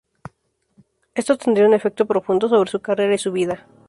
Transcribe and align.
Esto 1.13 1.37
tendría 1.37 1.67
un 1.67 1.75
efecto 1.75 2.07
profundo 2.07 2.49
sobre 2.49 2.71
su 2.71 2.81
carrera 2.81 3.13
y 3.13 3.19
su 3.19 3.31
vida. 3.31 3.67